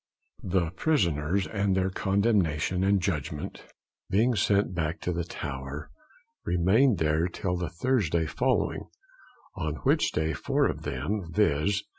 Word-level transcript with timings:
The 0.41 0.71
prisoners, 0.71 1.45
after 1.45 1.73
their 1.75 1.89
condemnation 1.91 2.83
and 2.83 2.99
judgment, 2.99 3.65
being 4.09 4.33
sent 4.33 4.73
back 4.73 4.99
to 5.01 5.13
the 5.13 5.23
Tower, 5.23 5.91
remained 6.43 6.97
there 6.97 7.27
till 7.27 7.55
the 7.55 7.69
Thursday 7.69 8.25
following, 8.25 8.89
on 9.53 9.75
which 9.83 10.11
day 10.11 10.33
four 10.33 10.65
of 10.65 10.81
them, 10.81 11.31
viz. 11.31 11.83